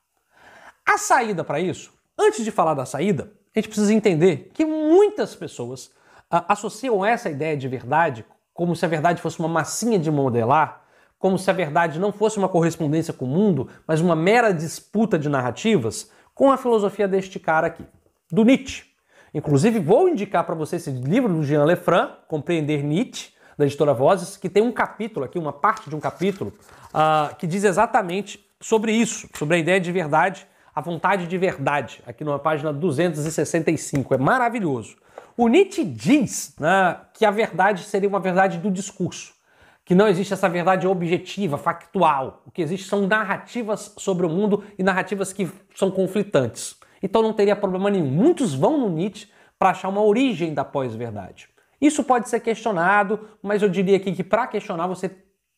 A 0.85 0.99
saída 0.99 1.45
para 1.45 1.61
isso, 1.61 1.93
antes 2.19 2.45
de 2.45 2.51
falar 2.51 2.75
da 2.75 2.85
saída, 2.85 3.31
a 3.55 3.59
gente 3.59 3.69
precisa 3.69 3.95
entender 3.95 4.51
que 4.53 4.65
muitas 4.65 5.37
pessoas 5.37 5.87
uh, 5.87 6.43
associam 6.49 7.05
essa 7.05 7.31
ideia 7.31 7.57
de 7.57 7.69
verdade 7.69 8.25
como 8.53 8.75
se 8.75 8.85
a 8.85 8.89
verdade 8.89 9.23
fosse 9.23 9.39
uma 9.39 9.49
massinha 9.49 9.99
de 9.99 10.11
modelar 10.11 10.86
como 11.19 11.39
se 11.39 11.51
a 11.51 11.55
verdade 11.55 11.99
não 11.99 12.13
fosse 12.13 12.39
uma 12.39 12.49
correspondência 12.49 13.13
com 13.13 13.25
o 13.25 13.29
mundo, 13.29 13.69
mas 13.87 14.01
uma 14.01 14.15
mera 14.15 14.53
disputa 14.53 15.19
de 15.19 15.29
narrativas, 15.29 16.11
com 16.35 16.53
a 16.53 16.57
filosofia 16.57 17.09
deste 17.09 17.41
cara 17.41 17.69
aqui, 17.69 17.85
do 18.31 18.45
Nietzsche. 18.45 18.85
Inclusive, 19.33 19.79
vou 19.79 20.09
indicar 20.09 20.45
para 20.45 20.55
você 20.55 20.77
esse 20.77 20.91
livro 20.91 21.33
do 21.33 21.43
Jean 21.43 21.65
Lefranc, 21.65 22.13
Compreender 22.29 22.83
Nietzsche, 22.83 23.31
da 23.57 23.65
editora 23.65 23.95
Vozes, 23.95 24.37
que 24.37 24.49
tem 24.49 24.63
um 24.63 24.73
capítulo 24.73 25.25
aqui, 25.25 25.39
uma 25.39 25.53
parte 25.53 25.89
de 25.89 25.97
um 25.97 26.01
capítulo, 26.01 26.53
uh, 26.89 27.35
que 27.37 27.47
diz 27.47 27.65
exatamente 27.65 28.45
sobre 28.61 28.93
isso, 28.93 29.29
sobre 29.35 29.57
a 29.57 29.59
ideia 29.59 29.81
de 29.81 29.91
verdade, 29.91 30.47
a 30.75 30.81
vontade 30.81 31.27
de 31.27 31.39
verdade, 31.39 32.03
aqui 32.07 32.23
numa 32.23 32.39
página 32.39 32.71
265. 32.73 34.13
É 34.15 34.19
maravilhoso. 34.19 34.97
O 35.37 35.49
Nietzsche 35.49 35.85
diz 35.85 36.55
né, 36.59 36.99
que 37.15 37.25
a 37.25 37.31
verdade 37.31 37.83
seria 37.85 38.09
uma 38.09 38.21
verdade 38.21 38.59
do 38.59 38.71
discurso 38.71 39.36
que 39.87 39.95
não 39.95 40.09
existe 40.09 40.35
essa 40.35 40.49
verdade 40.49 40.85
objetiva, 40.85 41.57
factual. 41.57 42.43
O 42.45 42.51
que 42.51 42.61
existe 42.61 42.89
são 42.89 43.07
narrativas 43.07 43.95
sobre 43.97 44.27
o 44.27 44.29
mundo 44.29 44.65
e 44.77 44.83
narrativas 44.83 45.33
que 45.33 45.49
são 45.77 45.93
conflitantes. 45.93 46.77
Então 47.01 47.23
não 47.23 47.33
teria 47.33 47.55
problema 47.55 47.89
nenhum. 47.89 48.11
Muitos 48.11 48.53
vão 48.53 48.77
no 48.77 48.91
Nietzsche 48.91 49.29
para 49.57 49.71
achar 49.71 49.89
uma 49.89 50.03
origem 50.03 50.53
da 50.53 50.65
pós-verdade. 50.65 51.49
Isso 51.81 52.03
pode 52.03 52.29
ser 52.29 52.41
questionado, 52.41 53.29
mas 53.41 53.63
eu 53.63 53.69
diria 53.69 53.97
aqui 53.97 54.13
que 54.13 54.25
para 54.25 54.49
questionar 54.49 54.89
você 54.89 55.09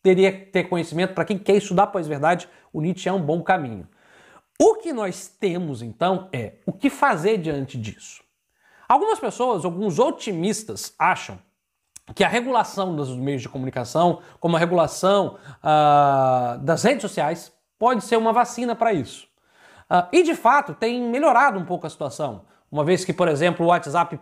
teria 0.03 0.31
que 0.31 0.47
ter 0.51 0.65
conhecimento. 0.65 1.15
Para 1.15 1.25
quem 1.25 1.39
quer 1.39 1.57
estudar 1.57 1.87
pós-verdade, 1.87 2.51
o 2.71 2.83
Nietzsche 2.83 3.09
é 3.09 3.13
um 3.13 3.23
bom 3.23 3.43
caminho. 3.43 3.89
O 4.61 4.75
que 4.75 4.93
nós 4.93 5.27
temos 5.27 5.81
então 5.81 6.29
é 6.35 6.57
o 6.67 6.73
que 6.73 6.91
fazer 6.91 7.39
diante 7.39 7.79
disso. 7.79 8.23
Algumas 8.87 9.19
pessoas, 9.19 9.65
alguns 9.65 9.99
otimistas, 9.99 10.95
acham 10.99 11.39
que 12.15 12.25
a 12.25 12.29
regulação 12.29 12.95
dos 12.95 13.17
meios 13.17 13.43
de 13.43 13.49
comunicação, 13.49 14.21
como 14.41 14.57
a 14.57 14.59
regulação 14.59 15.37
uh, 15.59 16.59
das 16.59 16.83
redes 16.83 17.03
sociais, 17.03 17.53
pode 17.79 18.03
ser 18.05 18.17
uma 18.17 18.33
vacina 18.33 18.75
para 18.75 18.93
isso. 18.93 19.27
Uh, 19.91 20.07
e 20.13 20.23
de 20.23 20.35
fato 20.35 20.75
tem 20.75 21.03
melhorado 21.03 21.59
um 21.59 21.65
pouco 21.65 21.87
a 21.87 21.91
situação, 21.91 22.43
uma 22.71 22.85
vez 22.85 23.05
que, 23.05 23.13
por 23.13 23.29
exemplo, 23.29 23.65
o 23.65 23.69
WhatsApp 23.69 24.19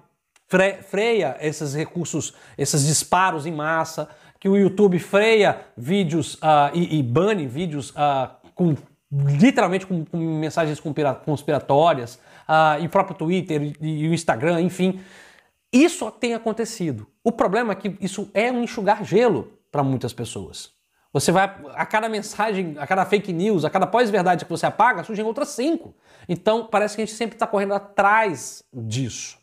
fre 0.49 0.75
freia 0.83 1.37
esses 1.41 1.75
recursos, 1.75 2.35
esses 2.57 2.87
disparos 2.87 3.47
em 3.47 3.53
massa, 3.53 4.09
que 4.39 4.49
o 4.49 4.57
YouTube 4.57 4.99
freia 4.99 5.63
vídeos 5.77 6.35
uh, 6.35 6.71
e, 6.73 6.99
e, 6.99 7.03
bane 7.03 7.47
vídeos 7.47 7.93
com 8.55 8.75
literalmente 9.11 9.87
com, 9.87 10.05
com 10.05 10.17
mensagens 10.17 10.81
conspiratórias, 11.25 12.21
e 12.81 12.87
o 12.87 12.89
próprio 12.89 13.17
Twitter 13.17 13.75
e, 13.81 14.05
e 14.05 14.09
o 14.09 14.15
Instagram, 14.15 14.61
enfim. 14.61 15.01
Isso 15.77 16.11
tem 16.11 16.33
acontecido. 16.33 17.07
O 17.23 17.31
problema 17.31 17.73
é 17.73 17.77
que 17.77 17.97
isso 18.01 18.31
é 18.33 18.51
um 18.51 18.63
enxugar 18.63 19.05
gelo 19.05 19.53
para 19.71 19.83
muitas 19.83 20.15
pessoas. 20.15 20.71
Você 21.13 21.31
vai, 21.31 21.45
a 21.75 21.85
cada 21.85 22.09
mensagem, 22.09 22.77
a 22.79 22.87
cada 22.87 23.05
fake 23.05 23.33
news, 23.33 23.65
a 23.65 23.71
cada 23.71 23.87
pós-verdade 23.87 24.45
que 24.47 24.51
você 24.51 24.65
apaga, 24.65 25.05
surgem 25.05 25.25
outras 25.25 25.51
cinco. 25.51 25.95
Então 26.27 26.67
parece 26.67 26.97
que 26.97 27.03
a 27.03 27.05
gente 27.05 27.15
sempre 27.15 27.37
está 27.37 27.47
correndo 27.47 27.75
atrás 27.75 28.63
disso. 28.73 29.39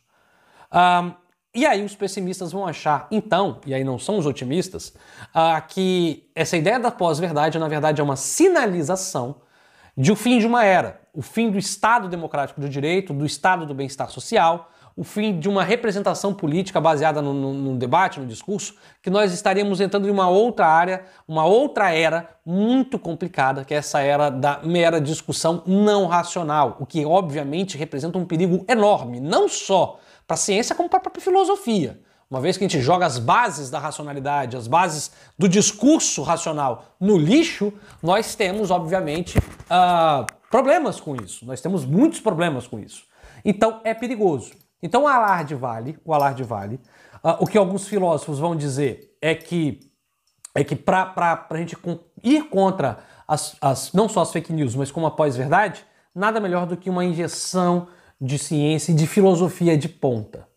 Um, 0.71 1.13
e 1.53 1.67
aí 1.67 1.83
os 1.83 1.95
pessimistas 1.95 2.51
vão 2.51 2.65
achar, 2.65 3.07
então, 3.11 3.61
e 3.63 3.75
aí 3.75 3.83
não 3.83 3.99
são 3.99 4.17
os 4.17 4.25
otimistas, 4.25 4.89
uh, 5.35 5.61
que 5.67 6.27
essa 6.33 6.57
ideia 6.57 6.79
da 6.79 6.89
pós-verdade, 6.89 7.59
na 7.59 7.67
verdade, 7.67 8.01
é 8.01 8.03
uma 8.03 8.15
sinalização 8.15 9.35
de 9.95 10.11
o 10.11 10.15
fim 10.15 10.39
de 10.39 10.47
uma 10.47 10.65
era, 10.65 10.99
o 11.13 11.21
fim 11.21 11.51
do 11.51 11.59
Estado 11.59 12.07
democrático 12.07 12.59
do 12.59 12.67
direito, 12.67 13.13
do 13.13 13.23
Estado 13.23 13.67
do 13.67 13.75
bem-estar 13.75 14.09
social, 14.09 14.71
o 14.95 15.03
fim 15.03 15.39
de 15.39 15.49
uma 15.49 15.63
representação 15.63 16.33
política 16.33 16.79
baseada 16.79 17.21
no, 17.21 17.33
no, 17.33 17.53
no, 17.53 17.77
debate, 17.77 18.19
no 18.19 18.25
discurso, 18.25 18.75
que 19.01 19.09
nós 19.09 19.33
estaríamos 19.33 19.81
entrando 19.81 20.07
em 20.07 20.11
uma 20.11 20.29
outra 20.29 20.67
área, 20.67 21.03
uma 21.27 21.45
outra 21.45 21.91
era 21.91 22.29
muito 22.45 22.99
complicada, 22.99 23.65
que 23.65 23.73
é 23.73 23.77
essa 23.77 24.01
era 24.01 24.29
da 24.29 24.59
mera 24.63 25.01
discussão 25.01 25.63
não 25.65 26.05
racional, 26.05 26.77
o 26.79 26.85
que 26.85 27.05
obviamente 27.05 27.77
representa 27.77 28.17
um 28.17 28.25
perigo 28.25 28.63
enorme, 28.67 29.19
não 29.19 29.49
só 29.49 29.99
para 30.27 30.35
a 30.35 30.37
ciência, 30.37 30.75
como 30.75 30.87
para 30.87 30.99
a 30.99 31.01
própria 31.01 31.23
filosofia. 31.23 31.99
Uma 32.29 32.41
vez 32.41 32.57
que 32.57 32.63
a 32.63 32.67
gente 32.67 32.81
joga 32.81 33.05
as 33.05 33.19
bases 33.19 33.69
da 33.69 33.77
racionalidade, 33.77 34.57
as 34.57 34.67
bases 34.67 35.11
do 35.37 35.47
discurso 35.47 36.23
racional 36.23 36.85
no 36.99 37.17
lixo, 37.17 37.71
nós 38.01 38.33
temos, 38.33 38.71
obviamente, 38.71 39.37
uh, 39.37 40.25
problemas 40.49 40.99
com 40.99 41.15
isso. 41.15 41.45
Nós 41.45 41.61
temos 41.61 41.85
muitos 41.85 42.19
problemas 42.19 42.65
com 42.65 42.79
isso. 42.79 43.03
Então 43.45 43.81
é 43.83 43.93
perigoso. 43.93 44.62
Então 44.83 45.03
o 45.03 45.07
alarde 45.07 45.55
vale, 45.55 45.97
o 46.03 46.13
alarde 46.13 46.43
vale. 46.43 46.75
Uh, 47.23 47.39
o 47.39 47.47
que 47.47 47.57
alguns 47.57 47.87
filósofos 47.87 48.37
vão 48.37 48.53
dizer 48.53 49.15
é 49.21 49.33
que 49.33 49.79
é 50.53 50.63
que 50.63 50.75
para 50.75 51.47
a 51.49 51.57
gente 51.57 51.75
ir 52.21 52.43
contra 52.49 52.99
as, 53.27 53.55
as, 53.59 53.91
não 53.93 54.07
só 54.07 54.21
as 54.21 54.31
fake 54.31 54.53
news, 54.53 54.75
mas 54.75 54.91
como 54.91 55.07
a 55.07 55.11
pós-verdade, 55.11 55.83
nada 56.13 56.39
melhor 56.39 56.67
do 56.67 56.77
que 56.77 56.91
uma 56.91 57.03
injeção 57.03 57.87
de 58.21 58.37
ciência 58.37 58.91
e 58.91 58.95
de 58.95 59.07
filosofia 59.07 59.75
de 59.75 59.89
ponta. 59.89 60.47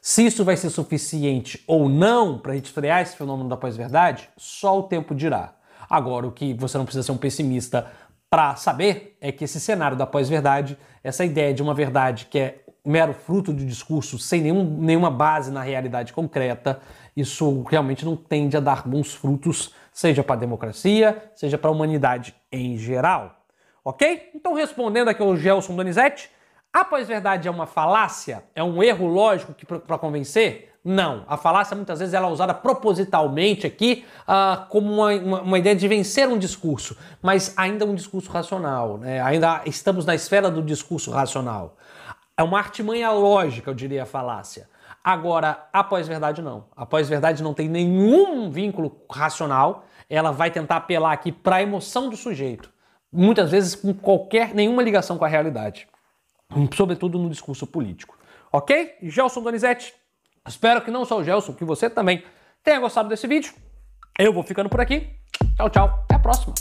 Se 0.00 0.24
isso 0.24 0.42
vai 0.42 0.56
ser 0.56 0.70
suficiente 0.70 1.62
ou 1.66 1.88
não 1.88 2.38
para 2.38 2.52
a 2.52 2.54
gente 2.54 2.70
frear 2.70 3.02
esse 3.02 3.14
fenômeno 3.14 3.48
da 3.48 3.56
pós-verdade, 3.56 4.30
só 4.38 4.78
o 4.78 4.84
tempo 4.84 5.14
dirá. 5.14 5.54
Agora, 5.90 6.26
o 6.26 6.32
que 6.32 6.54
você 6.54 6.78
não 6.78 6.86
precisa 6.86 7.02
ser 7.02 7.12
um 7.12 7.18
pessimista 7.18 7.90
para 8.30 8.56
saber 8.56 9.18
é 9.20 9.30
que 9.30 9.44
esse 9.44 9.60
cenário 9.60 9.96
da 9.96 10.06
pós-verdade, 10.06 10.78
essa 11.04 11.24
ideia 11.24 11.52
de 11.52 11.62
uma 11.62 11.74
verdade 11.74 12.26
que 12.30 12.38
é 12.38 12.61
mero 12.84 13.14
fruto 13.14 13.52
de 13.52 13.64
discurso 13.64 14.18
sem 14.18 14.40
nenhum, 14.40 14.64
nenhuma 14.64 15.10
base 15.10 15.50
na 15.50 15.62
realidade 15.62 16.12
concreta, 16.12 16.80
isso 17.16 17.62
realmente 17.62 18.04
não 18.04 18.16
tende 18.16 18.56
a 18.56 18.60
dar 18.60 18.86
bons 18.86 19.14
frutos, 19.14 19.74
seja 19.92 20.22
para 20.22 20.34
a 20.34 20.38
democracia, 20.38 21.30
seja 21.34 21.58
para 21.58 21.70
a 21.70 21.72
humanidade 21.72 22.34
em 22.50 22.76
geral. 22.76 23.36
Ok? 23.84 24.30
Então, 24.34 24.54
respondendo 24.54 25.08
aqui 25.08 25.22
ao 25.22 25.36
Gelson 25.36 25.76
Donizete, 25.76 26.30
a 26.72 26.84
pós-verdade 26.84 27.46
é 27.46 27.50
uma 27.50 27.66
falácia? 27.66 28.42
É 28.54 28.62
um 28.62 28.82
erro 28.82 29.06
lógico 29.06 29.54
para 29.86 29.98
convencer? 29.98 30.72
Não. 30.84 31.24
A 31.28 31.36
falácia 31.36 31.76
muitas 31.76 32.00
vezes 32.00 32.14
ela 32.14 32.28
é 32.28 32.30
usada 32.30 32.52
propositalmente 32.54 33.66
aqui 33.66 34.04
uh, 34.22 34.66
como 34.68 34.92
uma, 34.92 35.12
uma, 35.12 35.42
uma, 35.42 35.58
ideia 35.58 35.76
de 35.76 35.86
vencer 35.86 36.28
um 36.28 36.38
discurso, 36.38 36.96
mas 37.20 37.52
ainda 37.56 37.84
um 37.84 37.94
discurso 37.94 38.30
racional. 38.30 38.98
Né? 38.98 39.20
Ainda 39.20 39.62
estamos 39.66 40.04
na 40.04 40.14
esfera 40.14 40.50
do 40.50 40.62
discurso 40.62 41.10
racional. 41.10 41.76
É 42.36 42.42
uma 42.42 42.58
artimanha 42.58 43.10
lógica, 43.10 43.70
eu 43.70 43.74
diria 43.74 44.04
a 44.04 44.06
falácia. 44.06 44.68
Agora, 45.04 45.68
a 45.72 45.82
pós-verdade 45.82 46.40
não. 46.40 46.66
A 46.76 46.86
pós-verdade 46.86 47.42
não 47.42 47.52
tem 47.52 47.68
nenhum 47.68 48.50
vínculo 48.50 49.04
racional. 49.10 49.84
Ela 50.08 50.30
vai 50.30 50.50
tentar 50.50 50.76
apelar 50.76 51.12
aqui 51.12 51.32
para 51.32 51.56
a 51.56 51.62
emoção 51.62 52.08
do 52.08 52.16
sujeito. 52.16 52.70
Muitas 53.12 53.50
vezes 53.50 53.74
com 53.74 53.92
qualquer 53.92 54.54
nenhuma 54.54 54.82
ligação 54.82 55.18
com 55.18 55.24
a 55.24 55.28
realidade. 55.28 55.88
Sobretudo 56.74 57.18
no 57.18 57.28
discurso 57.28 57.66
político. 57.66 58.16
Ok? 58.52 58.96
Gelson 59.02 59.42
Donizete. 59.42 59.94
Espero 60.46 60.82
que 60.82 60.90
não 60.90 61.04
só 61.04 61.18
o 61.18 61.24
Gelson, 61.24 61.54
que 61.54 61.64
você 61.64 61.90
também 61.90 62.24
tenha 62.62 62.80
gostado 62.80 63.08
desse 63.08 63.26
vídeo. 63.26 63.52
Eu 64.18 64.32
vou 64.32 64.42
ficando 64.42 64.68
por 64.68 64.80
aqui. 64.80 65.10
Tchau, 65.56 65.70
tchau. 65.70 66.00
Até 66.04 66.14
a 66.14 66.18
próxima. 66.18 66.54